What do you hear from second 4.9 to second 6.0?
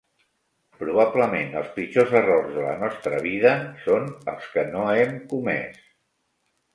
hem comès.